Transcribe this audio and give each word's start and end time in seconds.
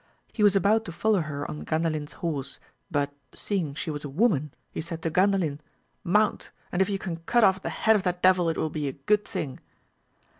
He 0.33 0.41
was 0.41 0.55
about 0.55 0.83
to 0.85 0.91
follow 0.91 1.19
her 1.21 1.47
on 1.47 1.63
Gandalin^s 1.63 2.13
horse, 2.13 2.59
but 2.89 3.13
seeing 3.35 3.75
she 3.75 3.91
was 3.91 4.03
a 4.03 4.09
woman, 4.09 4.51
he 4.71 4.81
said 4.81 5.03
to 5.03 5.11
Gandalin, 5.11 5.59
Mount! 6.03 6.49
and 6.71 6.81
if 6.81 6.89
you 6.89 6.97
can 6.97 7.17
cut 7.27 7.43
off 7.43 7.61
the 7.61 7.69
head 7.69 7.95
of 7.95 8.01
that 8.01 8.23
devil 8.23 8.49
it 8.49 8.57
will 8.57 8.71
be 8.71 8.87
a 8.87 8.93
good 8.93 9.23
thing. 9.25 9.59